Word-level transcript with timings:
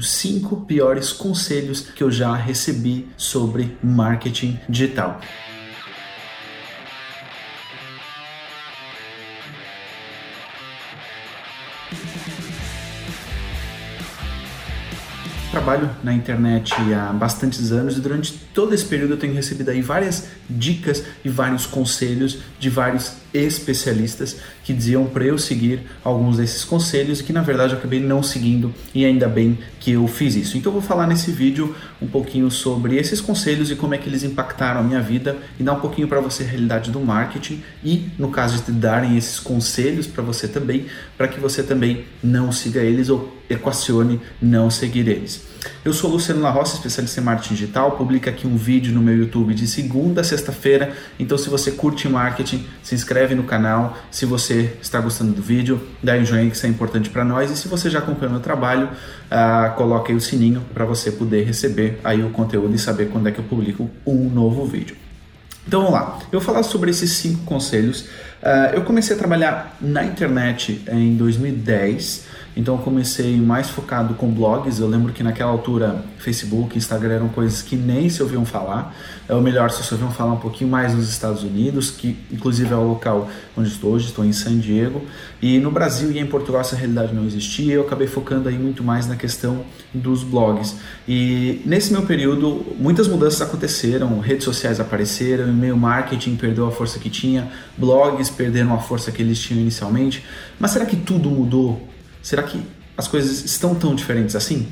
os 0.00 0.12
cinco 0.12 0.62
piores 0.62 1.12
conselhos 1.12 1.82
que 1.82 2.02
eu 2.02 2.10
já 2.10 2.34
recebi 2.34 3.06
sobre 3.18 3.76
marketing 3.82 4.58
digital. 4.66 5.20
trabalho 15.50 15.90
na 16.04 16.14
internet 16.14 16.72
há 16.94 17.12
bastantes 17.12 17.72
anos 17.72 17.96
e 17.96 18.00
durante 18.00 18.32
todo 18.54 18.72
esse 18.72 18.84
período 18.84 19.14
eu 19.14 19.16
tenho 19.18 19.34
recebido 19.34 19.68
aí 19.68 19.82
várias 19.82 20.28
dicas 20.48 21.04
e 21.24 21.28
vários 21.28 21.66
conselhos 21.66 22.38
de 22.58 22.70
vários 22.70 23.14
especialistas 23.32 24.36
que 24.64 24.72
diziam 24.72 25.06
para 25.06 25.24
eu 25.24 25.38
seguir 25.38 25.82
alguns 26.02 26.36
desses 26.36 26.64
conselhos 26.64 27.20
e 27.20 27.24
que 27.24 27.32
na 27.32 27.42
verdade 27.42 27.72
eu 27.72 27.78
acabei 27.78 28.00
não 28.00 28.22
seguindo 28.22 28.74
e 28.94 29.04
ainda 29.04 29.28
bem 29.28 29.58
que 29.78 29.92
eu 29.92 30.06
fiz 30.06 30.34
isso. 30.34 30.58
Então 30.58 30.70
eu 30.70 30.80
vou 30.80 30.82
falar 30.82 31.06
nesse 31.06 31.30
vídeo 31.30 31.74
um 32.00 32.06
pouquinho 32.06 32.50
sobre 32.50 32.96
esses 32.96 33.20
conselhos 33.20 33.70
e 33.70 33.76
como 33.76 33.94
é 33.94 33.98
que 33.98 34.08
eles 34.08 34.24
impactaram 34.24 34.80
a 34.80 34.82
minha 34.82 35.00
vida 35.00 35.36
e 35.58 35.62
dar 35.62 35.74
um 35.74 35.80
pouquinho 35.80 36.08
para 36.08 36.20
você 36.20 36.42
a 36.42 36.46
realidade 36.46 36.90
do 36.90 37.00
marketing 37.00 37.62
e 37.84 38.08
no 38.18 38.30
caso 38.30 38.62
de 38.62 38.72
darem 38.72 39.16
esses 39.16 39.38
conselhos 39.38 40.06
para 40.06 40.22
você 40.22 40.48
também, 40.48 40.86
para 41.16 41.28
que 41.28 41.40
você 41.40 41.62
também 41.62 42.04
não 42.22 42.52
siga 42.52 42.80
eles 42.80 43.08
ou 43.08 43.36
equacione 43.48 44.20
não 44.40 44.70
seguir 44.70 45.08
eles. 45.08 45.50
Eu 45.84 45.92
sou 45.92 46.10
Luciano 46.10 46.40
La 46.40 46.50
Roça, 46.50 46.74
especialista 46.74 47.20
em 47.20 47.24
marketing 47.24 47.54
digital, 47.54 47.92
publico 47.92 48.28
aqui 48.28 48.46
um 48.46 48.56
vídeo 48.56 48.92
no 48.92 49.00
meu 49.00 49.16
YouTube 49.16 49.54
de 49.54 49.66
segunda 49.66 50.20
a 50.20 50.24
sexta-feira, 50.24 50.92
então 51.18 51.36
se 51.38 51.48
você 51.48 51.70
curte 51.70 52.08
marketing, 52.08 52.66
se 52.82 52.94
inscreve 52.94 53.34
no 53.34 53.44
canal, 53.44 53.96
se 54.10 54.26
você 54.26 54.74
está 54.80 55.00
gostando 55.00 55.32
do 55.32 55.42
vídeo, 55.42 55.80
dá 56.02 56.14
um 56.14 56.24
joinha 56.24 56.50
que 56.50 56.56
isso 56.56 56.66
é 56.66 56.68
importante 56.68 57.10
para 57.10 57.24
nós. 57.24 57.50
E 57.50 57.56
se 57.56 57.68
você 57.68 57.88
já 57.88 57.98
acompanha 57.98 58.28
o 58.28 58.32
meu 58.32 58.40
trabalho, 58.40 58.86
uh, 58.86 59.74
coloque 59.76 60.12
aí 60.12 60.16
o 60.16 60.20
sininho 60.20 60.62
para 60.72 60.84
você 60.84 61.10
poder 61.10 61.44
receber 61.44 61.98
aí 62.04 62.22
o 62.22 62.30
conteúdo 62.30 62.74
e 62.74 62.78
saber 62.78 63.08
quando 63.08 63.28
é 63.28 63.32
que 63.32 63.38
eu 63.38 63.44
publico 63.44 63.90
um 64.06 64.28
novo 64.28 64.66
vídeo. 64.66 64.96
Então 65.66 65.82
vamos 65.82 65.94
lá, 65.94 66.18
eu 66.32 66.40
vou 66.40 66.46
falar 66.46 66.62
sobre 66.62 66.90
esses 66.90 67.12
cinco 67.12 67.44
conselhos. 67.44 68.00
Uh, 68.42 68.74
eu 68.74 68.82
comecei 68.82 69.14
a 69.14 69.18
trabalhar 69.18 69.76
na 69.80 70.02
internet 70.04 70.82
em 70.90 71.16
2010 71.16 72.26
então 72.56 72.74
eu 72.74 72.82
comecei 72.82 73.36
mais 73.36 73.70
focado 73.70 74.14
com 74.14 74.28
blogs. 74.28 74.80
Eu 74.80 74.88
lembro 74.88 75.12
que 75.12 75.22
naquela 75.22 75.50
altura 75.50 76.04
Facebook, 76.18 76.76
Instagram 76.76 77.14
eram 77.14 77.28
coisas 77.28 77.62
que 77.62 77.76
nem 77.76 78.08
se 78.08 78.22
ouviam 78.22 78.44
falar. 78.44 78.94
É 79.28 79.34
o 79.34 79.40
melhor 79.40 79.70
se 79.70 79.94
ouviam 79.94 80.10
falar 80.10 80.32
um 80.32 80.38
pouquinho 80.38 80.68
mais 80.68 80.92
nos 80.92 81.08
Estados 81.08 81.44
Unidos, 81.44 81.90
que 81.90 82.18
inclusive 82.30 82.72
é 82.72 82.76
o 82.76 82.88
local 82.88 83.28
onde 83.56 83.68
estou 83.68 83.92
hoje, 83.92 84.06
estou 84.06 84.24
em 84.24 84.32
San 84.32 84.58
Diego. 84.58 85.02
E 85.40 85.58
no 85.58 85.70
Brasil 85.70 86.10
e 86.10 86.18
em 86.18 86.26
Portugal 86.26 86.60
essa 86.60 86.74
realidade 86.74 87.14
não 87.14 87.24
existia. 87.24 87.74
Eu 87.74 87.82
acabei 87.82 88.08
focando 88.08 88.48
aí 88.48 88.58
muito 88.58 88.82
mais 88.82 89.06
na 89.06 89.14
questão 89.14 89.64
dos 89.94 90.24
blogs. 90.24 90.76
E 91.06 91.62
nesse 91.64 91.92
meu 91.92 92.02
período, 92.02 92.66
muitas 92.78 93.06
mudanças 93.06 93.40
aconteceram, 93.40 94.18
redes 94.18 94.44
sociais 94.44 94.80
apareceram, 94.80 95.48
e-mail 95.48 95.76
marketing 95.76 96.36
perdeu 96.36 96.66
a 96.66 96.72
força 96.72 96.98
que 96.98 97.08
tinha, 97.08 97.48
blogs 97.78 98.28
perderam 98.28 98.74
a 98.74 98.78
força 98.78 99.12
que 99.12 99.22
eles 99.22 99.38
tinham 99.38 99.60
inicialmente. 99.60 100.24
Mas 100.58 100.72
será 100.72 100.84
que 100.84 100.96
tudo 100.96 101.30
mudou 101.30 101.88
Será 102.22 102.42
que 102.42 102.62
as 103.00 103.08
coisas 103.08 103.42
estão 103.44 103.74
tão 103.74 103.94
diferentes 103.94 104.36
assim? 104.36 104.68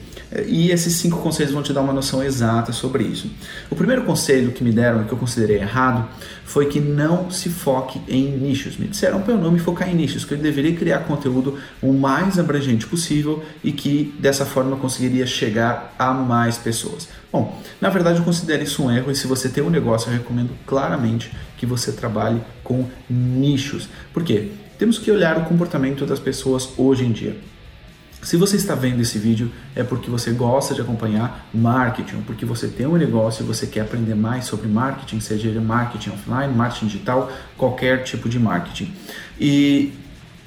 E 0.46 0.70
esses 0.70 0.92
cinco 0.92 1.18
conselhos 1.20 1.52
vão 1.52 1.62
te 1.62 1.72
dar 1.72 1.80
uma 1.80 1.94
noção 1.94 2.22
exata 2.22 2.70
sobre 2.70 3.02
isso. 3.04 3.30
O 3.70 3.74
primeiro 3.74 4.04
conselho 4.04 4.52
que 4.52 4.62
me 4.62 4.70
deram 4.70 5.04
que 5.04 5.12
eu 5.12 5.16
considerei 5.16 5.56
errado 5.56 6.06
foi 6.44 6.66
que 6.66 6.78
não 6.78 7.30
se 7.30 7.48
foque 7.48 8.02
em 8.06 8.36
nichos. 8.36 8.76
Me 8.76 8.86
disseram 8.86 9.22
para 9.22 9.32
eu 9.32 9.38
não 9.38 9.50
me 9.50 9.58
focar 9.58 9.88
em 9.88 9.94
nichos, 9.94 10.26
que 10.26 10.34
eu 10.34 10.38
deveria 10.38 10.76
criar 10.76 11.00
conteúdo 11.00 11.58
o 11.80 11.94
mais 11.94 12.38
abrangente 12.38 12.86
possível 12.86 13.42
e 13.64 13.72
que 13.72 14.14
dessa 14.18 14.44
forma 14.44 14.72
eu 14.72 14.76
conseguiria 14.76 15.26
chegar 15.26 15.94
a 15.98 16.12
mais 16.12 16.58
pessoas. 16.58 17.08
Bom, 17.32 17.58
na 17.80 17.88
verdade 17.88 18.18
eu 18.18 18.24
considero 18.24 18.62
isso 18.62 18.82
um 18.82 18.90
erro 18.90 19.10
e 19.10 19.14
se 19.14 19.26
você 19.26 19.48
tem 19.48 19.64
um 19.64 19.70
negócio 19.70 20.10
eu 20.10 20.18
recomendo 20.18 20.50
claramente 20.66 21.32
que 21.56 21.64
você 21.64 21.92
trabalhe 21.92 22.42
com 22.62 22.84
nichos. 23.08 23.88
Por 24.12 24.22
quê? 24.22 24.50
Temos 24.78 24.98
que 24.98 25.11
olhar 25.11 25.38
o 25.38 25.46
comportamento 25.46 26.05
das 26.05 26.20
pessoas 26.20 26.68
hoje 26.77 27.06
em 27.06 27.12
dia. 27.12 27.36
Se 28.23 28.36
você 28.36 28.56
está 28.56 28.74
vendo 28.74 29.01
esse 29.01 29.18
vídeo 29.18 29.51
é 29.77 29.84
porque 29.84 30.11
você 30.11 30.33
gosta 30.33 30.74
de 30.74 30.80
acompanhar 30.80 31.48
marketing, 31.55 32.23
porque 32.23 32.45
você 32.45 32.67
tem 32.67 32.86
um 32.86 32.96
negócio 32.96 33.45
e 33.45 33.46
você 33.46 33.67
quer 33.67 33.83
aprender 33.83 34.14
mais 34.14 34.45
sobre 34.45 34.67
marketing, 34.68 35.20
seja 35.20 35.48
ele 35.48 35.61
marketing 35.61 36.11
offline, 36.11 36.52
marketing 36.52 36.86
digital, 36.86 37.30
qualquer 37.56 38.02
tipo 38.02 38.29
de 38.29 38.39
marketing. 38.39 38.92
E 39.40 39.92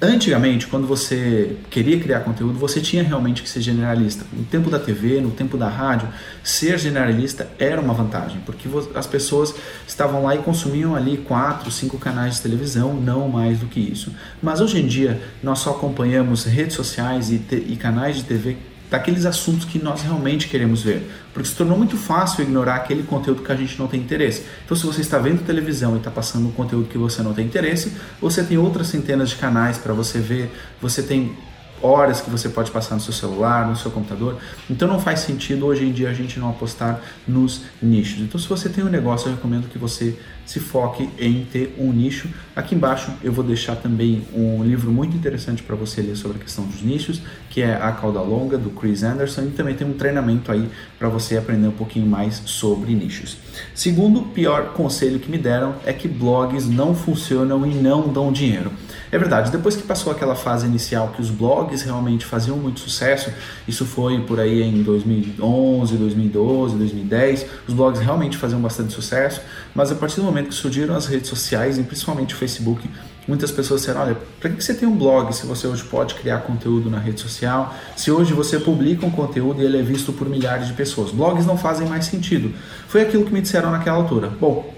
Antigamente, 0.04 0.66
quando 0.66 0.84
você 0.84 1.54
queria 1.70 1.96
criar 2.00 2.20
conteúdo, 2.22 2.58
você 2.58 2.80
tinha 2.80 3.04
realmente 3.04 3.40
que 3.40 3.48
ser 3.48 3.60
generalista. 3.60 4.26
No 4.32 4.42
tempo 4.42 4.68
da 4.68 4.80
TV, 4.80 5.20
no 5.20 5.30
tempo 5.30 5.56
da 5.56 5.68
rádio, 5.68 6.08
ser 6.42 6.76
generalista 6.76 7.48
era 7.56 7.80
uma 7.80 7.94
vantagem, 7.94 8.40
porque 8.44 8.68
as 8.96 9.06
pessoas 9.06 9.54
estavam 9.86 10.24
lá 10.24 10.34
e 10.34 10.38
consumiam 10.38 10.96
ali 10.96 11.18
quatro, 11.18 11.70
cinco 11.70 11.98
canais 11.98 12.34
de 12.34 12.42
televisão, 12.42 12.94
não 12.94 13.28
mais 13.28 13.60
do 13.60 13.66
que 13.66 13.78
isso. 13.78 14.12
Mas 14.42 14.60
hoje 14.60 14.80
em 14.80 14.88
dia, 14.88 15.22
nós 15.40 15.60
só 15.60 15.70
acompanhamos 15.70 16.42
redes 16.46 16.74
sociais 16.74 17.30
e, 17.30 17.40
e 17.68 17.76
canais 17.76 18.16
de 18.16 18.24
TV 18.24 18.56
daqueles 18.92 19.24
assuntos 19.24 19.64
que 19.64 19.82
nós 19.82 20.02
realmente 20.02 20.48
queremos 20.48 20.82
ver, 20.82 21.10
porque 21.32 21.48
se 21.48 21.54
tornou 21.54 21.78
muito 21.78 21.96
fácil 21.96 22.42
ignorar 22.42 22.74
aquele 22.74 23.02
conteúdo 23.02 23.42
que 23.42 23.50
a 23.50 23.56
gente 23.56 23.78
não 23.78 23.88
tem 23.88 23.98
interesse. 23.98 24.44
Então, 24.66 24.76
se 24.76 24.84
você 24.84 25.00
está 25.00 25.18
vendo 25.18 25.42
televisão 25.46 25.94
e 25.94 25.96
está 25.96 26.10
passando 26.10 26.46
um 26.46 26.52
conteúdo 26.52 26.90
que 26.90 26.98
você 26.98 27.22
não 27.22 27.32
tem 27.32 27.46
interesse, 27.46 27.94
você 28.20 28.44
tem 28.44 28.58
outras 28.58 28.88
centenas 28.88 29.30
de 29.30 29.36
canais 29.36 29.78
para 29.78 29.94
você 29.94 30.18
ver, 30.18 30.52
você 30.78 31.02
tem 31.02 31.34
horas 31.82 32.20
que 32.20 32.30
você 32.30 32.48
pode 32.48 32.70
passar 32.70 32.94
no 32.94 33.00
seu 33.00 33.12
celular, 33.12 33.66
no 33.66 33.76
seu 33.76 33.90
computador. 33.90 34.38
Então 34.70 34.86
não 34.88 35.00
faz 35.00 35.20
sentido 35.20 35.66
hoje 35.66 35.84
em 35.84 35.92
dia 35.92 36.08
a 36.08 36.14
gente 36.14 36.38
não 36.38 36.50
apostar 36.50 37.00
nos 37.26 37.62
nichos. 37.82 38.20
Então 38.20 38.40
se 38.40 38.48
você 38.48 38.68
tem 38.68 38.84
um 38.84 38.88
negócio, 38.88 39.28
eu 39.28 39.34
recomendo 39.34 39.68
que 39.68 39.78
você 39.78 40.18
se 40.44 40.60
foque 40.60 41.08
em 41.18 41.44
ter 41.44 41.74
um 41.78 41.92
nicho. 41.92 42.28
Aqui 42.54 42.74
embaixo 42.74 43.12
eu 43.22 43.32
vou 43.32 43.44
deixar 43.44 43.76
também 43.76 44.26
um 44.34 44.62
livro 44.62 44.90
muito 44.90 45.16
interessante 45.16 45.62
para 45.62 45.76
você 45.76 46.00
ler 46.02 46.16
sobre 46.16 46.38
a 46.38 46.40
questão 46.40 46.64
dos 46.64 46.82
nichos, 46.82 47.22
que 47.48 47.62
é 47.62 47.74
A 47.74 47.92
Cauda 47.92 48.20
Longa, 48.20 48.58
do 48.58 48.70
Chris 48.70 49.02
Anderson, 49.02 49.42
e 49.42 49.50
também 49.50 49.74
tem 49.74 49.86
um 49.86 49.94
treinamento 49.94 50.50
aí 50.50 50.68
para 50.98 51.08
você 51.08 51.36
aprender 51.36 51.68
um 51.68 51.72
pouquinho 51.72 52.06
mais 52.06 52.42
sobre 52.46 52.94
nichos. 52.94 53.36
Segundo 53.74 54.22
pior 54.22 54.72
conselho 54.72 55.18
que 55.18 55.30
me 55.30 55.38
deram 55.38 55.74
é 55.84 55.92
que 55.92 56.08
blogs 56.08 56.68
não 56.68 56.94
funcionam 56.94 57.66
e 57.66 57.74
não 57.74 58.08
dão 58.08 58.32
dinheiro. 58.32 58.72
É 59.12 59.18
verdade, 59.18 59.52
depois 59.52 59.76
que 59.76 59.82
passou 59.82 60.10
aquela 60.10 60.34
fase 60.34 60.66
inicial 60.66 61.08
que 61.14 61.20
os 61.20 61.28
blogs 61.28 61.82
realmente 61.82 62.24
faziam 62.24 62.56
muito 62.56 62.80
sucesso, 62.80 63.30
isso 63.68 63.84
foi 63.84 64.18
por 64.20 64.40
aí 64.40 64.62
em 64.62 64.82
2011, 64.82 65.98
2012, 65.98 66.76
2010, 66.76 67.46
os 67.68 67.74
blogs 67.74 68.00
realmente 68.00 68.38
faziam 68.38 68.58
bastante 68.58 68.94
sucesso, 68.94 69.42
mas 69.74 69.92
a 69.92 69.96
partir 69.96 70.16
do 70.16 70.22
momento 70.22 70.48
que 70.48 70.54
surgiram 70.54 70.96
as 70.96 71.04
redes 71.04 71.28
sociais, 71.28 71.76
e 71.76 71.82
principalmente 71.82 72.34
o 72.34 72.38
Facebook, 72.38 72.88
muitas 73.28 73.50
pessoas 73.50 73.82
disseram, 73.82 74.00
olha, 74.00 74.16
para 74.40 74.48
que 74.48 74.64
você 74.64 74.72
tem 74.72 74.88
um 74.88 74.96
blog 74.96 75.30
se 75.34 75.44
você 75.44 75.66
hoje 75.66 75.84
pode 75.84 76.14
criar 76.14 76.38
conteúdo 76.38 76.88
na 76.88 76.98
rede 76.98 77.20
social, 77.20 77.74
se 77.94 78.10
hoje 78.10 78.32
você 78.32 78.58
publica 78.58 79.04
um 79.04 79.10
conteúdo 79.10 79.60
e 79.60 79.66
ele 79.66 79.78
é 79.78 79.82
visto 79.82 80.10
por 80.14 80.26
milhares 80.26 80.68
de 80.68 80.72
pessoas? 80.72 81.10
Blogs 81.10 81.44
não 81.44 81.58
fazem 81.58 81.86
mais 81.86 82.06
sentido. 82.06 82.50
Foi 82.88 83.02
aquilo 83.02 83.26
que 83.26 83.32
me 83.32 83.42
disseram 83.42 83.70
naquela 83.72 83.98
altura. 83.98 84.28
Bom, 84.40 84.72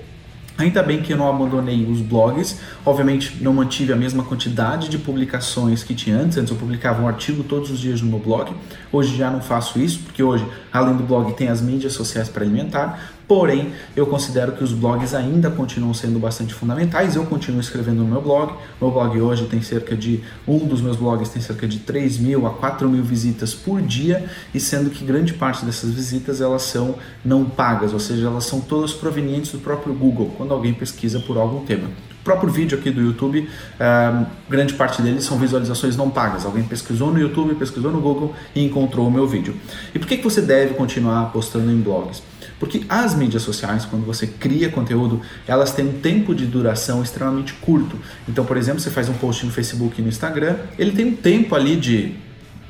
Ainda 0.57 0.85
bem 0.85 1.03
que 1.03 1.13
eu 1.13 1.17
não 1.17 1.29
abandonei 1.29 1.85
os 1.85 2.01
blogs, 2.01 2.61
obviamente 2.87 3.43
não 3.43 3.53
mantive 3.53 3.93
a 3.93 3.97
mesma 3.97 4.23
quantidade 4.23 4.89
de 4.89 4.97
publicações 4.99 5.83
que 5.83 5.95
tinha 5.95 6.17
antes, 6.17 6.39
antes 6.39 6.53
eu 6.53 6.57
publicava 6.57 7.03
um 7.03 7.09
artigo 7.09 7.43
todos 7.43 7.73
os 7.73 7.81
dias 7.81 8.01
no 8.01 8.09
meu 8.09 8.21
blog, 8.21 8.53
hoje 8.93 9.17
já 9.17 9.33
não 9.33 9.41
faço 9.41 9.81
isso, 9.81 9.99
porque 10.05 10.23
hoje, 10.23 10.47
além 10.73 10.97
do 10.97 11.03
blog, 11.03 11.33
tem 11.33 11.49
as 11.49 11.61
mídias 11.61 11.95
sociais 11.95 12.29
para 12.29 12.45
alimentar, 12.45 13.14
Porém, 13.27 13.73
eu 13.97 14.07
considero 14.07 14.53
que 14.53 14.63
os 14.63 14.73
blogs 14.73 15.15
ainda 15.15 15.51
continuam 15.51 15.95
sendo 15.95 16.19
bastante 16.19 16.53
fundamentais. 16.53 17.17
Eu 17.17 17.25
continuo 17.25 17.61
escrevendo 17.61 18.03
no 18.03 18.07
meu 18.07 18.21
blog. 18.21 18.53
Meu 18.81 18.91
blog 18.91 19.19
hoje 19.21 19.47
tem 19.47 19.63
cerca 19.63 19.97
de. 19.97 20.23
Um 20.47 20.59
dos 20.59 20.83
meus 20.83 20.97
blogs 20.97 21.31
tem 21.31 21.41
cerca 21.41 21.67
de 21.67 21.79
3 21.79 22.19
mil 22.19 22.47
a 22.47 22.51
4 22.51 22.89
mil 22.89 23.03
visitas 23.03 23.55
por 23.55 23.81
dia, 23.81 24.29
e 24.55 24.61
sendo 24.61 24.91
que 24.91 25.05
grande 25.05 25.33
parte 25.33 25.65
dessas 25.65 25.91
visitas 25.91 26.41
elas 26.41 26.63
são 26.63 26.97
não 27.25 27.45
pagas, 27.45 27.93
ou 27.93 27.99
seja, 27.99 28.27
elas 28.27 28.45
são 28.45 28.61
todas 28.61 28.93
provenientes 28.93 29.53
do 29.53 29.59
próprio 29.59 29.95
Google, 29.95 30.33
quando 30.37 30.53
alguém 30.53 30.75
pesquisa 30.75 31.19
por 31.21 31.39
algum 31.39 31.65
tema. 31.65 31.89
O 32.21 32.25
próprio 32.25 32.51
vídeo 32.51 32.79
aqui 32.79 32.91
do 32.91 33.03
YouTube, 33.03 33.41
uh, 33.41 34.27
grande 34.49 34.73
parte 34.73 35.03
deles 35.03 35.25
são 35.25 35.39
visualizações 35.39 35.95
não 35.95 36.09
pagas. 36.09 36.47
Alguém 36.47 36.65
pesquisou 36.65 37.13
no 37.13 37.19
YouTube, 37.19 37.55
pesquisou 37.55 37.93
no 37.93 38.01
Google 38.01 38.35
e 38.55 38.65
encontrou 38.65 39.07
o 39.07 39.11
meu 39.11 39.27
vídeo. 39.27 39.55
E 39.95 39.99
por 39.99 40.09
que, 40.09 40.17
que 40.17 40.25
você 40.25 40.41
deve 40.41 40.73
continuar 40.73 41.31
postando 41.33 41.71
em 41.71 41.79
blogs? 41.79 42.23
Porque 42.59 42.85
as 42.89 43.15
mídias 43.15 43.43
sociais, 43.43 43.85
quando 43.85 44.05
você 44.07 44.27
cria 44.27 44.71
conteúdo, 44.71 45.21
elas 45.47 45.73
têm 45.73 45.87
um 45.87 46.01
tempo 46.01 46.35
de 46.35 46.47
duração 46.47 47.03
extremamente 47.03 47.53
curto. 47.55 47.99
Então, 48.29 48.45
por 48.45 48.57
exemplo, 48.57 48.81
você 48.81 48.91
faz 48.91 49.09
um 49.09 49.15
post 49.15 49.45
no 49.45 49.53
Facebook 49.53 50.01
e 50.01 50.03
no 50.03 50.09
Instagram, 50.09 50.57
ele 50.79 50.93
tem 50.93 51.07
um 51.07 51.17
tempo 51.17 51.55
ali 51.55 51.77
de 51.77 52.17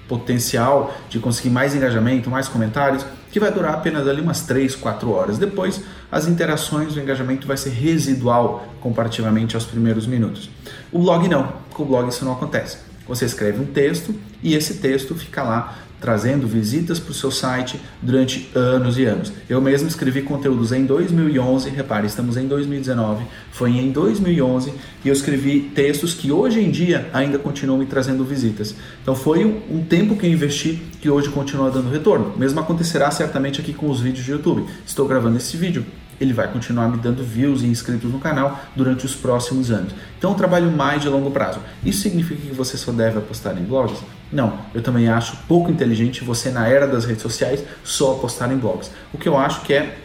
potencial 0.08 0.94
de 1.08 1.18
conseguir 1.18 1.50
mais 1.50 1.74
engajamento, 1.74 2.30
mais 2.30 2.48
comentários, 2.48 3.04
que 3.30 3.40
vai 3.40 3.50
durar 3.50 3.74
apenas 3.74 4.06
ali 4.06 4.20
umas 4.20 4.42
3, 4.42 4.76
4 4.76 5.10
horas. 5.10 5.38
Depois, 5.38 5.82
as 6.10 6.28
interações, 6.28 6.94
o 6.94 7.00
engajamento 7.00 7.46
vai 7.46 7.56
ser 7.56 7.70
residual 7.70 8.68
comparativamente 8.80 9.54
aos 9.54 9.64
primeiros 9.64 10.06
minutos. 10.06 10.50
O 10.92 11.00
blog 11.00 11.28
não, 11.28 11.52
com 11.72 11.82
o 11.82 11.86
blog 11.86 12.08
isso 12.08 12.24
não 12.24 12.32
acontece. 12.32 12.78
Você 13.08 13.24
escreve 13.24 13.60
um 13.60 13.66
texto 13.66 14.14
e 14.42 14.54
esse 14.54 14.74
texto 14.74 15.14
fica 15.14 15.42
lá 15.42 15.78
trazendo 16.04 16.46
visitas 16.46 17.00
para 17.00 17.12
o 17.12 17.14
seu 17.14 17.30
site 17.30 17.80
durante 18.02 18.50
anos 18.54 18.98
e 18.98 19.06
anos. 19.06 19.32
Eu 19.48 19.58
mesmo 19.58 19.88
escrevi 19.88 20.20
conteúdos 20.20 20.70
em 20.70 20.84
2011, 20.84 21.70
repare, 21.70 22.06
estamos 22.06 22.36
em 22.36 22.46
2019, 22.46 23.24
foi 23.50 23.70
em 23.70 23.90
2011 23.90 24.74
e 25.02 25.08
eu 25.08 25.14
escrevi 25.14 25.72
textos 25.74 26.12
que 26.12 26.30
hoje 26.30 26.60
em 26.60 26.70
dia 26.70 27.08
ainda 27.10 27.38
continuam 27.38 27.78
me 27.78 27.86
trazendo 27.86 28.22
visitas. 28.22 28.74
Então 29.00 29.14
foi 29.14 29.46
um, 29.46 29.62
um 29.70 29.82
tempo 29.82 30.14
que 30.14 30.26
eu 30.26 30.30
investi 30.30 30.82
que 31.00 31.08
hoje 31.08 31.30
continua 31.30 31.70
dando 31.70 31.88
retorno. 31.88 32.34
O 32.36 32.38
mesmo 32.38 32.60
acontecerá 32.60 33.10
certamente 33.10 33.58
aqui 33.62 33.72
com 33.72 33.88
os 33.88 33.98
vídeos 33.98 34.26
de 34.26 34.32
YouTube. 34.32 34.66
Estou 34.86 35.08
gravando 35.08 35.38
esse 35.38 35.56
vídeo 35.56 35.86
ele 36.20 36.32
vai 36.32 36.50
continuar 36.50 36.88
me 36.88 36.98
dando 36.98 37.24
views 37.24 37.62
e 37.62 37.66
inscritos 37.66 38.10
no 38.12 38.18
canal 38.18 38.60
durante 38.74 39.04
os 39.04 39.14
próximos 39.14 39.70
anos. 39.70 39.92
Então, 40.18 40.32
um 40.32 40.34
trabalho 40.34 40.70
mais 40.70 41.02
de 41.02 41.08
longo 41.08 41.30
prazo. 41.30 41.60
Isso 41.84 42.02
significa 42.02 42.40
que 42.40 42.54
você 42.54 42.76
só 42.76 42.92
deve 42.92 43.18
apostar 43.18 43.58
em 43.58 43.64
blogs? 43.64 43.98
Não, 44.32 44.58
eu 44.74 44.82
também 44.82 45.08
acho 45.08 45.36
pouco 45.46 45.70
inteligente 45.70 46.24
você, 46.24 46.50
na 46.50 46.66
era 46.66 46.86
das 46.86 47.04
redes 47.04 47.22
sociais, 47.22 47.62
só 47.84 48.12
apostar 48.12 48.50
em 48.52 48.56
blogs. 48.56 48.90
O 49.12 49.18
que 49.18 49.28
eu 49.28 49.36
acho 49.36 49.60
que 49.62 49.72
é 49.72 49.98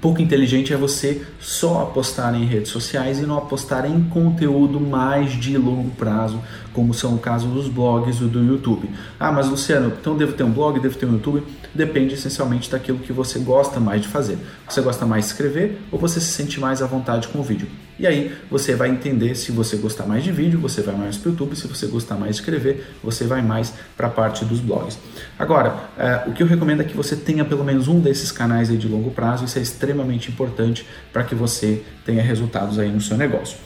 pouco 0.00 0.22
inteligente 0.22 0.72
é 0.72 0.76
você 0.76 1.22
só 1.40 1.82
apostar 1.82 2.34
em 2.34 2.44
redes 2.44 2.70
sociais 2.70 3.18
e 3.18 3.22
não 3.22 3.38
apostar 3.38 3.86
em 3.86 4.04
conteúdo 4.04 4.80
mais 4.80 5.32
de 5.32 5.56
longo 5.56 5.90
prazo, 5.90 6.40
como 6.72 6.92
são 6.92 7.14
o 7.14 7.18
caso 7.18 7.48
dos 7.48 7.68
blogs 7.68 8.20
ou 8.20 8.28
do 8.28 8.42
YouTube. 8.44 8.88
Ah, 9.18 9.32
mas 9.32 9.48
Luciano, 9.48 9.92
então 10.00 10.16
devo 10.16 10.32
ter 10.32 10.44
um 10.44 10.50
blog, 10.50 10.78
devo 10.80 10.96
ter 10.96 11.06
um 11.06 11.12
YouTube? 11.12 11.42
Depende 11.74 12.14
essencialmente 12.14 12.70
daquilo 12.70 12.98
que 12.98 13.12
você 13.12 13.38
gosta 13.38 13.80
mais 13.80 14.02
de 14.02 14.08
fazer. 14.08 14.38
Você 14.68 14.80
gosta 14.80 15.06
mais 15.06 15.24
de 15.24 15.30
escrever 15.32 15.80
ou 15.90 15.98
você 15.98 16.20
se 16.20 16.26
sente 16.26 16.60
mais 16.60 16.82
à 16.82 16.86
vontade 16.86 17.28
com 17.28 17.38
o 17.38 17.42
vídeo? 17.42 17.68
E 17.98 18.06
aí 18.06 18.34
você 18.50 18.74
vai 18.74 18.90
entender 18.90 19.34
se 19.34 19.50
você 19.50 19.76
gostar 19.76 20.06
mais 20.06 20.22
de 20.22 20.30
vídeo, 20.30 20.58
você 20.58 20.82
vai 20.82 20.94
mais 20.94 21.16
para 21.16 21.28
o 21.28 21.32
YouTube, 21.32 21.56
se 21.56 21.66
você 21.66 21.86
gostar 21.86 22.16
mais 22.16 22.36
de 22.36 22.42
escrever, 22.42 22.94
você 23.02 23.24
vai 23.24 23.42
mais 23.42 23.72
para 23.96 24.08
a 24.08 24.10
parte 24.10 24.44
dos 24.44 24.60
blogs. 24.60 24.98
Agora, 25.38 25.74
eh, 25.98 26.24
o 26.26 26.32
que 26.32 26.42
eu 26.42 26.46
recomendo 26.46 26.82
é 26.82 26.84
que 26.84 26.96
você 26.96 27.16
tenha 27.16 27.44
pelo 27.44 27.64
menos 27.64 27.88
um 27.88 27.98
desses 27.98 28.30
canais 28.30 28.68
aí 28.68 28.76
de 28.76 28.86
longo 28.86 29.10
prazo, 29.10 29.46
isso 29.46 29.58
é 29.58 29.62
extremamente 29.62 30.30
importante 30.30 30.86
para 31.12 31.24
que 31.24 31.34
você 31.34 31.82
tenha 32.04 32.22
resultados 32.22 32.78
aí 32.78 32.90
no 32.90 33.00
seu 33.00 33.16
negócio. 33.16 33.56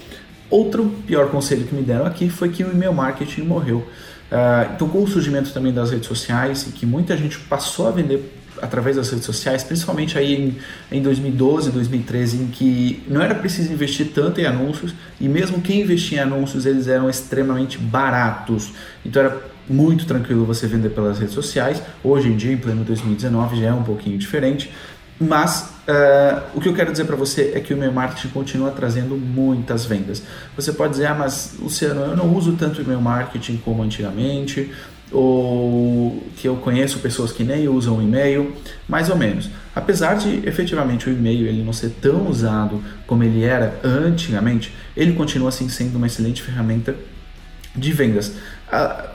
Outro 0.48 0.92
pior 1.06 1.28
conselho 1.30 1.64
que 1.64 1.74
me 1.74 1.82
deram 1.82 2.06
aqui 2.06 2.28
foi 2.28 2.48
que 2.48 2.62
o 2.64 2.72
e-mail 2.72 2.92
marketing 2.92 3.42
morreu. 3.42 3.78
Uh, 4.30 4.72
então, 4.74 4.88
com 4.88 5.02
o 5.02 5.08
surgimento 5.08 5.52
também 5.52 5.72
das 5.72 5.90
redes 5.90 6.06
sociais 6.06 6.66
e 6.68 6.72
que 6.72 6.86
muita 6.86 7.16
gente 7.16 7.38
passou 7.40 7.88
a 7.88 7.90
vender 7.90 8.39
através 8.60 8.96
das 8.96 9.10
redes 9.10 9.24
sociais, 9.24 9.62
principalmente 9.62 10.18
aí 10.18 10.34
em, 10.90 10.98
em 10.98 11.02
2012, 11.02 11.70
2013, 11.70 12.36
em 12.36 12.46
que 12.48 13.02
não 13.08 13.20
era 13.20 13.34
preciso 13.34 13.72
investir 13.72 14.10
tanto 14.14 14.40
em 14.40 14.44
anúncios 14.44 14.94
e 15.20 15.28
mesmo 15.28 15.60
quem 15.60 15.82
investia 15.82 16.18
em 16.18 16.22
anúncios 16.22 16.66
eles 16.66 16.88
eram 16.88 17.08
extremamente 17.08 17.78
baratos. 17.78 18.72
Então 19.04 19.22
era 19.22 19.40
muito 19.68 20.04
tranquilo 20.04 20.44
você 20.44 20.66
vender 20.66 20.90
pelas 20.90 21.18
redes 21.18 21.34
sociais. 21.34 21.82
Hoje 22.02 22.28
em 22.28 22.36
dia, 22.36 22.52
em 22.52 22.56
pleno 22.56 22.84
2019, 22.84 23.60
já 23.60 23.68
é 23.68 23.72
um 23.72 23.84
pouquinho 23.84 24.18
diferente. 24.18 24.70
Mas 25.22 25.74
uh, 25.86 26.42
o 26.54 26.60
que 26.62 26.68
eu 26.68 26.74
quero 26.74 26.90
dizer 26.90 27.04
para 27.04 27.14
você 27.14 27.52
é 27.54 27.60
que 27.60 27.74
o 27.74 27.76
meu 27.76 27.92
marketing 27.92 28.28
continua 28.28 28.70
trazendo 28.70 29.16
muitas 29.16 29.84
vendas. 29.84 30.22
Você 30.56 30.72
pode 30.72 30.92
dizer, 30.92 31.06
ah, 31.06 31.14
mas 31.14 31.56
Luciano, 31.60 32.00
eu 32.00 32.16
não 32.16 32.34
uso 32.34 32.56
tanto 32.56 32.78
o 32.78 32.82
e-mail 32.82 33.02
marketing 33.02 33.58
como 33.58 33.82
antigamente, 33.82 34.72
ou 35.12 36.22
que 36.36 36.46
eu 36.46 36.56
conheço 36.56 36.98
pessoas 36.98 37.32
que 37.32 37.44
nem 37.44 37.68
usam 37.68 37.98
o 37.98 38.02
e-mail, 38.02 38.54
mais 38.88 39.10
ou 39.10 39.16
menos. 39.16 39.50
Apesar 39.74 40.14
de 40.14 40.46
efetivamente 40.46 41.08
o 41.08 41.12
e-mail 41.12 41.46
ele 41.46 41.62
não 41.62 41.72
ser 41.72 41.90
tão 42.00 42.28
usado 42.28 42.82
como 43.06 43.24
ele 43.24 43.42
era 43.42 43.78
antigamente, 43.84 44.74
ele 44.96 45.12
continua 45.12 45.48
assim 45.48 45.68
sendo 45.68 45.96
uma 45.96 46.06
excelente 46.06 46.42
ferramenta 46.42 46.94
de 47.74 47.92
vendas. 47.92 48.34
Uh, 48.72 49.08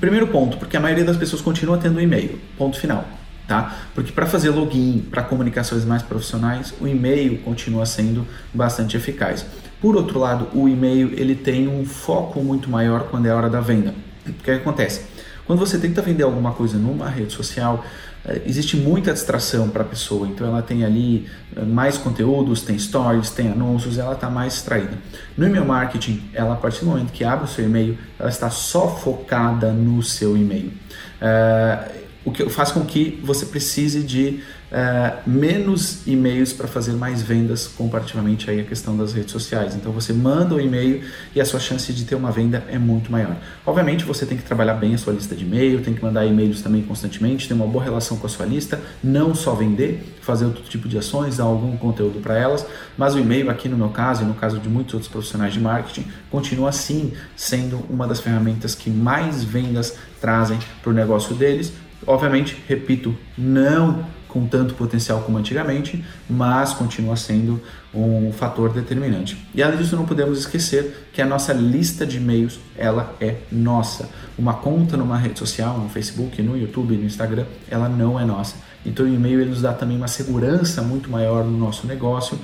primeiro 0.00 0.26
ponto, 0.28 0.56
porque 0.56 0.76
a 0.76 0.80
maioria 0.80 1.04
das 1.04 1.16
pessoas 1.16 1.42
continua 1.42 1.78
tendo 1.78 2.00
e-mail, 2.00 2.38
ponto 2.56 2.78
final 2.78 3.06
tá? 3.46 3.76
Porque 3.94 4.12
para 4.12 4.26
fazer 4.26 4.50
login, 4.50 5.04
para 5.10 5.22
comunicações 5.22 5.84
mais 5.84 6.02
profissionais, 6.02 6.72
o 6.80 6.86
e-mail 6.86 7.38
continua 7.38 7.84
sendo 7.84 8.26
bastante 8.52 8.96
eficaz. 8.96 9.44
Por 9.80 9.96
outro 9.96 10.18
lado, 10.18 10.48
o 10.54 10.68
e-mail 10.68 11.12
ele 11.14 11.34
tem 11.34 11.68
um 11.68 11.84
foco 11.84 12.42
muito 12.42 12.70
maior 12.70 13.08
quando 13.10 13.26
é 13.26 13.30
a 13.30 13.36
hora 13.36 13.50
da 13.50 13.60
venda. 13.60 13.94
O 14.26 14.32
que 14.32 14.50
acontece? 14.50 15.11
Quando 15.52 15.60
você 15.60 15.76
tenta 15.76 16.00
vender 16.00 16.22
alguma 16.22 16.52
coisa 16.52 16.78
numa 16.78 17.10
rede 17.10 17.34
social, 17.34 17.84
eh, 18.24 18.40
existe 18.46 18.74
muita 18.74 19.12
distração 19.12 19.68
para 19.68 19.82
a 19.82 19.84
pessoa, 19.84 20.26
então 20.26 20.46
ela 20.46 20.62
tem 20.62 20.82
ali 20.82 21.28
eh, 21.54 21.60
mais 21.60 21.98
conteúdos, 21.98 22.62
tem 22.62 22.78
stories, 22.78 23.28
tem 23.28 23.52
anúncios, 23.52 23.98
ela 23.98 24.14
está 24.14 24.30
mais 24.30 24.54
distraída. 24.54 24.96
No 25.36 25.46
e-mail 25.46 25.66
marketing, 25.66 26.22
ela 26.32 26.54
a 26.54 26.56
partir 26.56 26.80
do 26.80 26.86
momento 26.86 27.12
que 27.12 27.22
abre 27.22 27.44
o 27.44 27.46
seu 27.46 27.66
e-mail, 27.66 27.98
ela 28.18 28.30
está 28.30 28.48
só 28.48 28.96
focada 28.96 29.74
no 29.74 30.02
seu 30.02 30.38
e-mail. 30.38 30.72
Uh, 31.20 32.00
o 32.24 32.32
que 32.32 32.48
faz 32.48 32.72
com 32.72 32.82
que 32.82 33.20
você 33.22 33.44
precise 33.44 34.02
de 34.02 34.40
uh, 34.72 35.28
menos 35.28 36.06
e-mails 36.06 36.52
para 36.52 36.66
fazer 36.66 36.92
mais 36.92 37.22
vendas 37.22 37.66
comparativamente 37.66 38.50
aí 38.50 38.60
a 38.60 38.64
questão 38.64 38.96
das 38.96 39.12
redes 39.12 39.30
sociais. 39.30 39.76
Então 39.76 39.92
você 39.92 40.12
manda 40.12 40.54
o 40.54 40.58
um 40.58 40.60
e-mail 40.60 41.02
e 41.34 41.40
a 41.40 41.44
sua 41.44 41.60
chance 41.60 41.92
de 41.92 42.04
ter 42.04 42.14
uma 42.14 42.32
venda 42.32 42.64
é 42.68 42.78
muito 42.78 43.12
maior. 43.12 43.36
Obviamente 43.66 44.04
você 44.04 44.24
tem 44.24 44.36
que 44.36 44.42
trabalhar 44.42 44.74
bem 44.74 44.94
a 44.94 44.98
sua 44.98 45.12
lista 45.12 45.36
de 45.36 45.44
e-mail, 45.44 45.82
tem 45.82 45.94
que 45.94 46.02
mandar 46.02 46.24
e-mails 46.24 46.62
também 46.62 46.82
constantemente, 46.82 47.46
ter 47.46 47.54
uma 47.54 47.66
boa 47.66 47.84
relação 47.84 48.16
com 48.16 48.26
a 48.26 48.30
sua 48.30 48.46
lista, 48.46 48.80
não 49.04 49.34
só 49.34 49.54
vender, 49.54 50.16
fazer 50.22 50.46
outro 50.46 50.62
tipo 50.62 50.88
de 50.88 50.96
ações, 50.96 51.36
dar 51.36 51.44
algum 51.44 51.76
conteúdo 51.76 52.20
para 52.20 52.38
elas, 52.38 52.66
mas 52.96 53.14
o 53.14 53.18
e-mail 53.18 53.50
aqui 53.50 53.68
no 53.68 53.76
meu 53.76 53.90
caso 53.90 54.22
e 54.22 54.26
no 54.26 54.34
caso 54.34 54.58
de 54.58 54.68
muitos 54.68 54.94
outros 54.94 55.10
profissionais 55.10 55.52
de 55.52 55.60
marketing 55.60 56.06
continua 56.30 56.70
assim 56.70 57.12
sendo 57.36 57.84
uma 57.90 58.06
das 58.06 58.20
ferramentas 58.20 58.74
que 58.74 58.88
mais 58.88 59.44
vendas 59.44 59.96
trazem 60.20 60.58
para 60.82 60.90
o 60.90 60.94
negócio 60.94 61.34
deles 61.34 61.72
Obviamente, 62.06 62.56
repito, 62.66 63.16
não 63.38 64.04
com 64.32 64.46
tanto 64.46 64.74
potencial 64.74 65.20
como 65.20 65.38
antigamente, 65.38 66.04
mas 66.28 66.72
continua 66.72 67.16
sendo 67.16 67.60
um 67.94 68.32
fator 68.32 68.72
determinante. 68.72 69.36
E 69.54 69.62
além 69.62 69.76
disso, 69.76 69.94
não 69.94 70.06
podemos 70.06 70.38
esquecer 70.38 71.08
que 71.12 71.20
a 71.20 71.26
nossa 71.26 71.52
lista 71.52 72.06
de 72.06 72.16
e-mails, 72.16 72.58
ela 72.76 73.14
é 73.20 73.36
nossa. 73.50 74.08
Uma 74.38 74.54
conta 74.54 74.96
numa 74.96 75.18
rede 75.18 75.38
social, 75.38 75.78
no 75.78 75.88
Facebook, 75.88 76.40
no 76.42 76.56
YouTube, 76.56 76.96
no 76.96 77.04
Instagram, 77.04 77.44
ela 77.70 77.88
não 77.88 78.18
é 78.18 78.24
nossa. 78.24 78.56
Então 78.84 79.04
o 79.04 79.08
e-mail 79.08 79.40
ele 79.40 79.50
nos 79.50 79.62
dá 79.62 79.72
também 79.72 79.96
uma 79.96 80.08
segurança 80.08 80.82
muito 80.82 81.10
maior 81.10 81.44
no 81.44 81.56
nosso 81.56 81.86
negócio, 81.86 82.38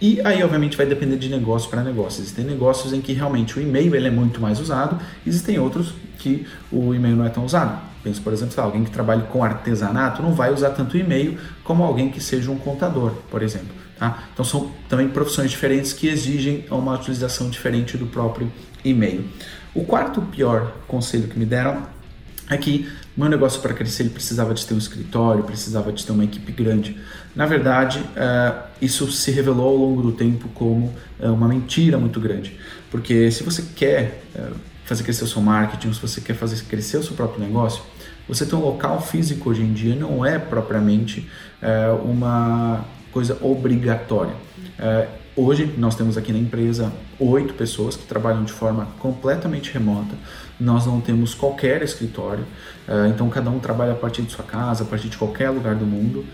e 0.00 0.18
aí, 0.24 0.42
obviamente, 0.42 0.78
vai 0.78 0.86
depender 0.86 1.18
de 1.18 1.28
negócio 1.28 1.68
para 1.68 1.82
negócio. 1.82 2.22
Existem 2.22 2.42
negócios 2.42 2.94
em 2.94 3.02
que 3.02 3.12
realmente 3.12 3.58
o 3.58 3.62
e-mail 3.62 3.94
ele 3.94 4.08
é 4.08 4.10
muito 4.10 4.40
mais 4.40 4.58
usado, 4.58 4.98
existem 5.26 5.58
outros 5.58 5.92
que 6.18 6.46
o 6.72 6.94
e-mail 6.94 7.16
não 7.16 7.26
é 7.26 7.28
tão 7.28 7.44
usado. 7.44 7.89
Penso, 8.02 8.22
por 8.22 8.32
exemplo, 8.32 8.60
alguém 8.62 8.84
que 8.84 8.90
trabalhe 8.90 9.22
com 9.24 9.44
artesanato 9.44 10.22
não 10.22 10.32
vai 10.32 10.52
usar 10.52 10.70
tanto 10.70 10.96
e-mail 10.96 11.38
como 11.62 11.82
alguém 11.82 12.10
que 12.10 12.20
seja 12.20 12.50
um 12.50 12.58
contador, 12.58 13.12
por 13.30 13.42
exemplo. 13.42 13.68
Tá? 13.98 14.24
Então, 14.32 14.44
são 14.44 14.72
também 14.88 15.08
profissões 15.08 15.50
diferentes 15.50 15.92
que 15.92 16.08
exigem 16.08 16.64
uma 16.70 16.94
utilização 16.94 17.50
diferente 17.50 17.98
do 17.98 18.06
próprio 18.06 18.50
e-mail. 18.84 19.24
O 19.74 19.84
quarto 19.84 20.22
pior 20.22 20.72
conselho 20.88 21.28
que 21.28 21.38
me 21.38 21.44
deram 21.44 21.86
é 22.48 22.56
que 22.56 22.90
meu 23.16 23.28
negócio 23.28 23.60
para 23.60 23.74
crescer 23.74 24.04
ele 24.04 24.10
precisava 24.10 24.54
de 24.54 24.66
ter 24.66 24.74
um 24.74 24.78
escritório, 24.78 25.44
precisava 25.44 25.92
de 25.92 26.04
ter 26.04 26.12
uma 26.12 26.24
equipe 26.24 26.50
grande. 26.50 26.96
Na 27.36 27.46
verdade, 27.46 28.00
uh, 28.00 28.62
isso 28.80 29.10
se 29.12 29.30
revelou 29.30 29.68
ao 29.68 29.76
longo 29.76 30.02
do 30.02 30.12
tempo 30.12 30.48
como 30.54 30.86
uh, 31.20 31.32
uma 31.32 31.46
mentira 31.46 31.98
muito 31.98 32.18
grande, 32.18 32.58
porque 32.90 33.30
se 33.30 33.42
você 33.42 33.62
quer 33.76 34.22
uh, 34.34 34.54
fazer 34.90 35.04
crescer 35.04 35.22
o 35.22 35.26
seu 35.28 35.40
marketing, 35.40 35.92
se 35.92 36.00
você 36.00 36.20
quer 36.20 36.34
fazer 36.34 36.60
crescer 36.64 36.96
o 36.96 37.02
seu 37.04 37.14
próprio 37.14 37.40
negócio, 37.40 37.80
você 38.26 38.44
ter 38.44 38.56
um 38.56 38.60
local 38.60 39.00
físico 39.00 39.48
hoje 39.48 39.62
em 39.62 39.72
dia 39.72 39.94
não 39.94 40.26
é 40.26 40.36
propriamente 40.36 41.30
uma 42.04 42.84
coisa 43.12 43.38
obrigatória. 43.40 44.34
Hoje 45.36 45.72
nós 45.78 45.94
temos 45.94 46.16
aqui 46.18 46.32
na 46.32 46.38
empresa 46.40 46.92
oito 47.20 47.54
pessoas 47.54 47.96
que 47.96 48.04
trabalham 48.04 48.42
de 48.44 48.52
forma 48.52 48.88
completamente 48.98 49.72
remota. 49.72 50.14
Nós 50.58 50.86
não 50.86 51.00
temos 51.00 51.34
qualquer 51.34 51.82
escritório, 51.82 52.44
eh, 52.88 53.08
então 53.14 53.28
cada 53.30 53.48
um 53.48 53.60
trabalha 53.60 53.92
a 53.92 53.94
partir 53.94 54.22
de 54.22 54.32
sua 54.32 54.44
casa, 54.44 54.82
a 54.82 54.86
partir 54.86 55.08
de 55.08 55.16
qualquer 55.16 55.48
lugar 55.50 55.76
do 55.76 55.86
mundo. 55.86 56.26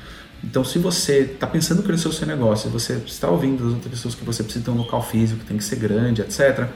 Então, 0.42 0.64
se 0.64 0.78
você 0.78 1.20
está 1.20 1.46
pensando 1.46 1.82
em 1.82 1.84
crescer 1.84 2.08
o 2.08 2.12
seu 2.12 2.26
negócio, 2.26 2.70
você 2.70 2.94
está 3.06 3.28
ouvindo 3.28 3.64
das 3.64 3.74
outras 3.74 3.92
pessoas 3.92 4.14
que 4.14 4.24
você 4.24 4.42
precisa 4.42 4.64
ter 4.64 4.70
um 4.70 4.76
local 4.76 5.02
físico, 5.02 5.40
que 5.40 5.46
tem 5.46 5.56
que 5.56 5.64
ser 5.64 5.76
grande, 5.76 6.22
etc., 6.22 6.68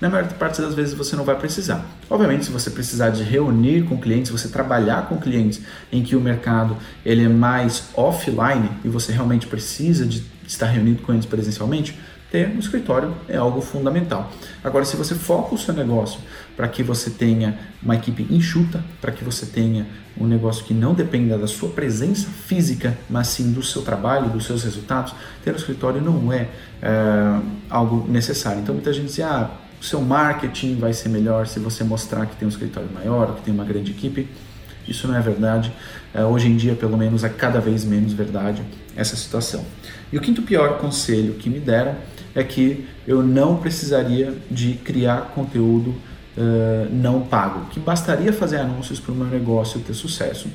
na 0.00 0.10
maior 0.10 0.26
parte 0.34 0.60
das 0.60 0.74
vezes 0.74 0.94
você 0.94 1.16
não 1.16 1.24
vai 1.24 1.36
precisar. 1.36 1.84
Obviamente, 2.08 2.44
se 2.44 2.50
você 2.50 2.70
precisar 2.70 3.10
de 3.10 3.22
reunir 3.22 3.82
com 3.84 3.98
clientes, 3.98 4.30
você 4.30 4.48
trabalhar 4.48 5.08
com 5.08 5.18
clientes 5.18 5.60
em 5.90 6.02
que 6.02 6.14
o 6.14 6.20
mercado 6.20 6.76
ele 7.04 7.24
é 7.24 7.28
mais 7.28 7.88
offline 7.94 8.70
e 8.84 8.88
você 8.88 9.12
realmente 9.12 9.46
precisa 9.46 10.04
de 10.04 10.24
estar 10.46 10.66
reunido 10.66 11.02
com 11.02 11.12
eles 11.12 11.26
presencialmente, 11.26 11.98
ter 12.30 12.48
um 12.48 12.58
escritório 12.58 13.14
é 13.28 13.36
algo 13.36 13.60
fundamental. 13.60 14.30
Agora, 14.62 14.84
se 14.84 14.96
você 14.96 15.14
foca 15.14 15.54
o 15.54 15.58
seu 15.58 15.72
negócio 15.72 16.20
para 16.56 16.66
que 16.68 16.82
você 16.82 17.10
tenha 17.10 17.58
uma 17.82 17.94
equipe 17.94 18.26
enxuta, 18.30 18.82
para 19.00 19.12
que 19.12 19.22
você 19.22 19.46
tenha 19.46 19.86
um 20.18 20.26
negócio 20.26 20.64
que 20.64 20.74
não 20.74 20.94
dependa 20.94 21.38
da 21.38 21.46
sua 21.46 21.68
presença 21.68 22.28
física, 22.28 22.96
mas 23.08 23.28
sim 23.28 23.52
do 23.52 23.62
seu 23.62 23.82
trabalho, 23.82 24.30
dos 24.30 24.44
seus 24.44 24.64
resultados, 24.64 25.14
ter 25.44 25.52
um 25.52 25.56
escritório 25.56 26.00
não 26.00 26.32
é, 26.32 26.48
é 26.82 27.40
algo 27.70 28.10
necessário. 28.10 28.60
Então, 28.60 28.74
muita 28.74 28.92
gente 28.92 29.06
diz, 29.06 29.20
ah, 29.20 29.50
o 29.80 29.84
seu 29.84 30.00
marketing 30.00 30.76
vai 30.76 30.92
ser 30.92 31.08
melhor 31.08 31.46
se 31.46 31.58
você 31.58 31.84
mostrar 31.84 32.26
que 32.26 32.36
tem 32.36 32.46
um 32.46 32.50
escritório 32.50 32.88
maior, 32.92 33.34
que 33.36 33.42
tem 33.42 33.52
uma 33.52 33.64
grande 33.64 33.92
equipe. 33.92 34.28
Isso 34.88 35.08
não 35.08 35.16
é 35.16 35.20
verdade. 35.20 35.72
É, 36.14 36.24
hoje 36.24 36.48
em 36.48 36.56
dia, 36.56 36.74
pelo 36.74 36.96
menos, 36.96 37.24
é 37.24 37.28
cada 37.28 37.60
vez 37.60 37.84
menos 37.84 38.12
verdade 38.12 38.62
essa 38.96 39.16
situação. 39.16 39.64
E 40.12 40.16
o 40.16 40.20
quinto 40.20 40.42
pior 40.42 40.78
conselho 40.78 41.34
que 41.34 41.50
me 41.50 41.58
deram 41.58 41.96
é 42.34 42.42
que 42.44 42.86
eu 43.06 43.22
não 43.22 43.56
precisaria 43.56 44.34
de 44.50 44.74
criar 44.74 45.32
conteúdo 45.34 45.94
uh, 46.36 46.88
não 46.90 47.22
pago, 47.22 47.66
que 47.70 47.80
bastaria 47.80 48.32
fazer 48.32 48.58
anúncios 48.58 49.00
para 49.00 49.12
o 49.12 49.14
meu 49.14 49.26
negócio 49.26 49.80
ter 49.80 49.94
sucesso. 49.94 50.48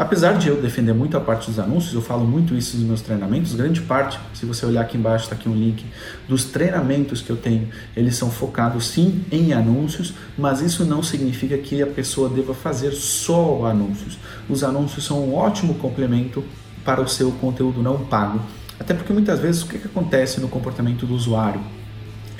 Apesar 0.00 0.38
de 0.38 0.48
eu 0.48 0.62
defender 0.62 0.94
muito 0.94 1.14
a 1.14 1.20
parte 1.20 1.50
dos 1.50 1.58
anúncios, 1.58 1.92
eu 1.92 2.00
falo 2.00 2.24
muito 2.24 2.54
isso 2.54 2.74
nos 2.78 2.86
meus 2.86 3.02
treinamentos, 3.02 3.52
grande 3.52 3.82
parte, 3.82 4.18
se 4.32 4.46
você 4.46 4.64
olhar 4.64 4.80
aqui 4.80 4.96
embaixo, 4.96 5.24
está 5.24 5.36
aqui 5.36 5.46
um 5.46 5.54
link, 5.54 5.84
dos 6.26 6.46
treinamentos 6.46 7.20
que 7.20 7.28
eu 7.28 7.36
tenho, 7.36 7.68
eles 7.94 8.16
são 8.16 8.30
focados 8.30 8.86
sim 8.86 9.22
em 9.30 9.52
anúncios, 9.52 10.14
mas 10.38 10.62
isso 10.62 10.86
não 10.86 11.02
significa 11.02 11.58
que 11.58 11.82
a 11.82 11.86
pessoa 11.86 12.30
deva 12.30 12.54
fazer 12.54 12.92
só 12.92 13.66
anúncios. 13.66 14.16
Os 14.48 14.64
anúncios 14.64 15.04
são 15.04 15.22
um 15.22 15.34
ótimo 15.34 15.74
complemento 15.74 16.42
para 16.82 17.02
o 17.02 17.06
seu 17.06 17.30
conteúdo 17.32 17.82
não 17.82 17.98
pago. 17.98 18.40
Até 18.78 18.94
porque 18.94 19.12
muitas 19.12 19.38
vezes 19.38 19.60
o 19.60 19.66
que, 19.66 19.78
que 19.78 19.86
acontece 19.86 20.40
no 20.40 20.48
comportamento 20.48 21.04
do 21.04 21.12
usuário? 21.12 21.60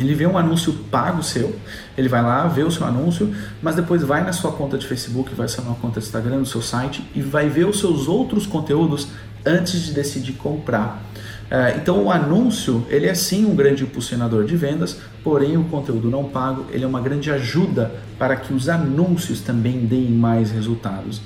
Ele 0.03 0.15
vê 0.15 0.27
um 0.27 0.37
anúncio 0.39 0.73
pago 0.91 1.23
seu, 1.23 1.55
ele 1.97 2.09
vai 2.09 2.23
lá, 2.23 2.47
vê 2.49 2.63
o 2.63 2.71
seu 2.71 2.87
anúncio, 2.87 3.35
mas 3.63 3.77
depois 3.77 4.03
vai 4.03 4.25
na 4.25 4.33
sua 4.33 4.53
conta 4.53 4.79
de 4.79 4.87
Facebook, 4.87 5.35
vai 5.35 5.47
na 5.47 5.49
sua 5.49 5.65
conta 5.75 6.01
de 6.01 6.07
Instagram, 6.07 6.39
no 6.39 6.47
seu 6.47 6.63
site 6.63 7.05
e 7.15 7.21
vai 7.21 7.49
ver 7.49 7.67
os 7.67 7.79
seus 7.79 8.09
outros 8.09 8.47
conteúdos 8.47 9.09
antes 9.45 9.81
de 9.83 9.93
decidir 9.93 10.33
comprar. 10.33 11.03
É, 11.51 11.75
então 11.77 12.05
o 12.05 12.13
anúncio 12.13 12.87
ele 12.89 13.07
é 13.07 13.15
sim 13.15 13.45
um 13.45 13.57
grande 13.57 13.83
impulsionador 13.83 14.45
de 14.45 14.57
vendas, 14.57 14.99
porém 15.25 15.57
o 15.57 15.65
conteúdo 15.65 16.09
não 16.09 16.25
pago 16.25 16.67
ele 16.71 16.85
é 16.85 16.87
uma 16.87 17.01
grande 17.01 17.29
ajuda 17.31 17.93
para 18.17 18.37
que 18.37 18.55
os 18.55 18.69
anúncios 18.69 19.41
também 19.41 19.85
deem 19.85 20.11
mais 20.11 20.53
resultados. 20.53 21.21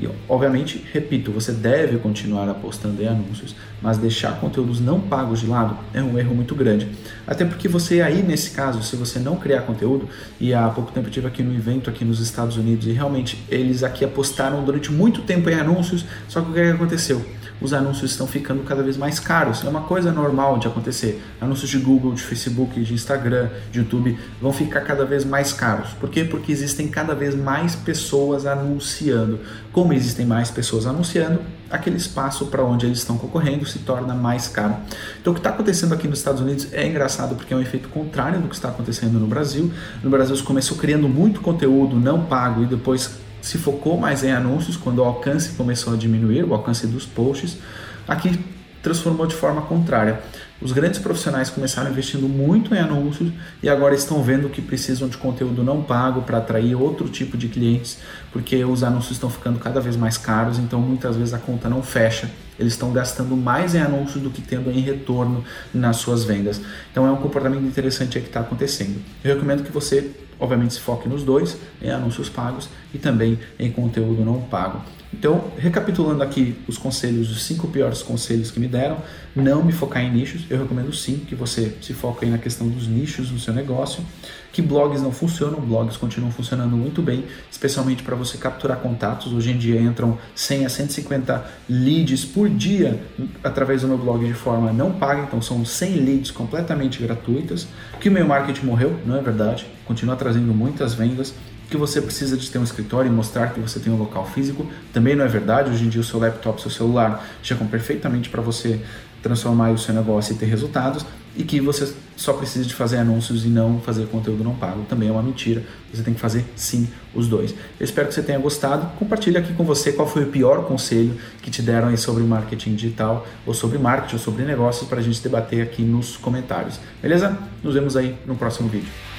E, 0.00 0.08
obviamente, 0.26 0.82
repito, 0.92 1.30
você 1.30 1.52
deve 1.52 1.98
continuar 1.98 2.48
apostando 2.48 3.02
em 3.02 3.06
anúncios, 3.06 3.54
mas 3.82 3.98
deixar 3.98 4.40
conteúdos 4.40 4.80
não 4.80 4.98
pagos 4.98 5.40
de 5.40 5.46
lado 5.46 5.76
é 5.92 6.02
um 6.02 6.18
erro 6.18 6.34
muito 6.34 6.54
grande. 6.54 6.88
Até 7.26 7.44
porque 7.44 7.68
você 7.68 8.00
aí, 8.00 8.22
nesse 8.22 8.52
caso, 8.52 8.82
se 8.82 8.96
você 8.96 9.18
não 9.18 9.36
criar 9.36 9.62
conteúdo, 9.62 10.08
e 10.40 10.54
há 10.54 10.66
pouco 10.70 10.90
tempo 10.90 11.06
eu 11.06 11.10
estive 11.10 11.26
aqui 11.26 11.42
no 11.42 11.54
evento 11.54 11.90
aqui 11.90 12.02
nos 12.02 12.18
Estados 12.18 12.56
Unidos 12.56 12.86
e 12.86 12.92
realmente 12.92 13.44
eles 13.50 13.82
aqui 13.82 14.02
apostaram 14.02 14.64
durante 14.64 14.90
muito 14.90 15.20
tempo 15.20 15.50
em 15.50 15.54
anúncios, 15.54 16.06
só 16.28 16.40
que 16.40 16.50
o 16.50 16.54
que 16.54 16.60
aconteceu? 16.60 17.22
Os 17.60 17.72
anúncios 17.72 18.12
estão 18.12 18.26
ficando 18.26 18.62
cada 18.62 18.82
vez 18.82 18.96
mais 18.96 19.18
caros. 19.18 19.64
É 19.64 19.68
uma 19.68 19.82
coisa 19.82 20.10
normal 20.10 20.58
de 20.58 20.66
acontecer. 20.66 21.22
Anúncios 21.40 21.70
de 21.70 21.78
Google, 21.78 22.14
de 22.14 22.22
Facebook, 22.22 22.80
de 22.82 22.94
Instagram, 22.94 23.50
de 23.70 23.80
YouTube 23.80 24.18
vão 24.40 24.52
ficar 24.52 24.80
cada 24.80 25.04
vez 25.04 25.24
mais 25.24 25.52
caros. 25.52 25.90
Por 25.90 26.08
quê? 26.08 26.24
Porque 26.24 26.50
existem 26.50 26.88
cada 26.88 27.14
vez 27.14 27.34
mais 27.34 27.74
pessoas 27.74 28.46
anunciando. 28.46 29.40
Como 29.72 29.92
existem 29.92 30.26
mais 30.26 30.50
pessoas 30.50 30.86
anunciando, 30.86 31.40
aquele 31.70 31.96
espaço 31.96 32.46
para 32.46 32.64
onde 32.64 32.86
eles 32.86 32.98
estão 32.98 33.16
concorrendo 33.16 33.64
se 33.66 33.80
torna 33.80 34.14
mais 34.14 34.48
caro. 34.48 34.76
Então, 35.20 35.32
o 35.32 35.34
que 35.34 35.40
está 35.40 35.50
acontecendo 35.50 35.94
aqui 35.94 36.08
nos 36.08 36.18
Estados 36.18 36.40
Unidos 36.40 36.68
é 36.72 36.86
engraçado 36.86 37.36
porque 37.36 37.54
é 37.54 37.56
um 37.56 37.60
efeito 37.60 37.88
contrário 37.88 38.40
do 38.40 38.48
que 38.48 38.54
está 38.54 38.68
acontecendo 38.68 39.18
no 39.18 39.26
Brasil. 39.26 39.70
No 40.02 40.10
Brasil, 40.10 40.34
se 40.34 40.42
começou 40.42 40.76
criando 40.76 41.08
muito 41.08 41.40
conteúdo 41.40 41.96
não 41.96 42.24
pago 42.24 42.62
e 42.62 42.66
depois 42.66 43.10
se 43.40 43.58
focou 43.58 43.96
mais 43.96 44.22
em 44.22 44.32
anúncios 44.32 44.76
quando 44.76 44.98
o 44.98 45.04
alcance 45.04 45.50
começou 45.50 45.94
a 45.94 45.96
diminuir, 45.96 46.44
o 46.44 46.54
alcance 46.54 46.86
dos 46.86 47.06
posts. 47.06 47.58
Aqui 48.06 48.38
transformou 48.82 49.26
de 49.26 49.34
forma 49.34 49.62
contrária. 49.62 50.20
Os 50.60 50.72
grandes 50.72 50.98
profissionais 50.98 51.48
começaram 51.48 51.90
investindo 51.90 52.28
muito 52.28 52.74
em 52.74 52.78
anúncios 52.78 53.32
e 53.62 53.68
agora 53.68 53.94
estão 53.94 54.22
vendo 54.22 54.48
que 54.50 54.60
precisam 54.60 55.08
de 55.08 55.16
conteúdo 55.16 55.62
não 55.62 55.82
pago 55.82 56.22
para 56.22 56.38
atrair 56.38 56.74
outro 56.74 57.08
tipo 57.08 57.36
de 57.36 57.48
clientes, 57.48 57.98
porque 58.30 58.62
os 58.62 58.82
anúncios 58.82 59.12
estão 59.12 59.30
ficando 59.30 59.58
cada 59.58 59.80
vez 59.80 59.96
mais 59.96 60.18
caros, 60.18 60.58
então 60.58 60.78
muitas 60.80 61.16
vezes 61.16 61.32
a 61.32 61.38
conta 61.38 61.68
não 61.68 61.82
fecha. 61.82 62.30
Eles 62.58 62.74
estão 62.74 62.92
gastando 62.92 63.34
mais 63.34 63.74
em 63.74 63.80
anúncios 63.80 64.22
do 64.22 64.30
que 64.30 64.42
tendo 64.42 64.70
em 64.70 64.80
retorno 64.80 65.42
nas 65.72 65.96
suas 65.96 66.24
vendas. 66.24 66.60
Então 66.92 67.06
é 67.06 67.10
um 67.10 67.16
comportamento 67.16 67.64
interessante 67.64 68.20
que 68.20 68.26
está 68.26 68.40
acontecendo. 68.40 69.00
Eu 69.24 69.34
recomendo 69.34 69.62
que 69.62 69.72
você, 69.72 70.10
obviamente, 70.40 70.74
se 70.74 70.80
foque 70.80 71.08
nos 71.08 71.22
dois, 71.22 71.56
em 71.80 71.90
anúncios 71.90 72.28
pagos 72.28 72.68
e 72.92 72.98
também 72.98 73.38
em 73.58 73.70
conteúdo 73.70 74.24
não 74.24 74.40
pago. 74.40 74.82
Então, 75.12 75.50
recapitulando 75.58 76.22
aqui 76.22 76.56
os 76.68 76.78
conselhos, 76.78 77.30
os 77.30 77.42
cinco 77.42 77.66
piores 77.68 78.00
conselhos 78.00 78.50
que 78.50 78.60
me 78.60 78.68
deram, 78.68 78.98
não 79.34 79.62
me 79.62 79.72
focar 79.72 80.02
em 80.02 80.10
nichos. 80.10 80.42
Eu 80.48 80.58
recomendo 80.58 80.92
sim 80.92 81.18
que 81.18 81.34
você 81.34 81.76
se 81.82 81.92
foque 81.92 82.24
na 82.26 82.38
questão 82.38 82.68
dos 82.68 82.86
nichos 82.86 83.30
no 83.30 83.38
seu 83.38 83.52
negócio. 83.52 84.04
Que 84.52 84.60
blogs 84.60 85.00
não 85.00 85.12
funcionam, 85.12 85.60
blogs 85.60 85.96
continuam 85.96 86.32
funcionando 86.32 86.76
muito 86.76 87.00
bem, 87.00 87.24
especialmente 87.50 88.02
para 88.02 88.16
você 88.16 88.36
capturar 88.36 88.78
contatos. 88.78 89.32
Hoje 89.32 89.52
em 89.52 89.58
dia 89.58 89.80
entram 89.80 90.18
100 90.34 90.66
a 90.66 90.68
150 90.68 91.44
leads 91.68 92.24
por 92.24 92.48
dia 92.48 93.00
através 93.44 93.82
do 93.82 93.88
meu 93.88 93.98
blog 93.98 94.26
de 94.26 94.34
forma 94.34 94.72
não 94.72 94.92
paga, 94.92 95.22
então 95.22 95.40
são 95.40 95.64
100 95.64 95.94
leads 95.96 96.30
completamente 96.30 97.00
gratuitas. 97.00 97.68
Que 98.00 98.08
o 98.08 98.12
meu 98.12 98.26
marketing 98.26 98.66
morreu, 98.66 98.98
não 99.06 99.16
é 99.16 99.22
verdade? 99.22 99.66
Continua 99.84 100.16
trazendo 100.16 100.52
muitas 100.52 100.94
vendas 100.94 101.34
que 101.70 101.76
você 101.76 102.02
precisa 102.02 102.36
de 102.36 102.50
ter 102.50 102.58
um 102.58 102.64
escritório 102.64 103.08
e 103.08 103.14
mostrar 103.14 103.52
que 103.52 103.60
você 103.60 103.78
tem 103.78 103.92
um 103.92 103.96
local 103.96 104.26
físico. 104.26 104.66
Também 104.92 105.14
não 105.14 105.24
é 105.24 105.28
verdade. 105.28 105.70
Hoje 105.70 105.84
em 105.84 105.88
dia 105.88 106.00
o 106.00 106.04
seu 106.04 106.18
laptop, 106.18 106.60
seu 106.60 106.70
celular 106.70 107.24
chegam 107.42 107.66
perfeitamente 107.68 108.28
para 108.28 108.42
você 108.42 108.80
transformar 109.22 109.70
o 109.70 109.78
seu 109.78 109.94
negócio 109.94 110.34
e 110.34 110.36
ter 110.36 110.46
resultados 110.46 111.06
e 111.36 111.44
que 111.44 111.60
você 111.60 111.92
só 112.16 112.32
precisa 112.32 112.66
de 112.66 112.74
fazer 112.74 112.98
anúncios 112.98 113.44
e 113.44 113.48
não 113.48 113.80
fazer 113.80 114.06
conteúdo 114.06 114.44
não 114.44 114.54
pago. 114.54 114.84
Também 114.88 115.08
é 115.08 115.12
uma 115.12 115.22
mentira. 115.22 115.62
Você 115.92 116.02
tem 116.02 116.12
que 116.12 116.20
fazer 116.20 116.44
sim 116.54 116.88
os 117.14 117.28
dois. 117.28 117.54
Eu 117.78 117.84
espero 117.84 118.08
que 118.08 118.14
você 118.14 118.22
tenha 118.22 118.38
gostado. 118.38 118.86
Compartilhe 118.98 119.38
aqui 119.38 119.52
com 119.54 119.64
você 119.64 119.92
qual 119.92 120.06
foi 120.06 120.24
o 120.24 120.26
pior 120.26 120.64
conselho 120.64 121.16
que 121.42 121.50
te 121.50 121.62
deram 121.62 121.88
aí 121.88 121.96
sobre 121.96 122.22
marketing 122.24 122.74
digital 122.74 123.26
ou 123.46 123.54
sobre 123.54 123.78
marketing 123.78 124.16
ou 124.16 124.20
sobre 124.20 124.44
negócios 124.44 124.88
para 124.88 124.98
a 124.98 125.02
gente 125.02 125.22
debater 125.22 125.62
aqui 125.62 125.82
nos 125.82 126.16
comentários. 126.16 126.78
Beleza? 127.00 127.38
Nos 127.62 127.74
vemos 127.74 127.96
aí 127.96 128.16
no 128.26 128.36
próximo 128.36 128.68
vídeo. 128.68 129.09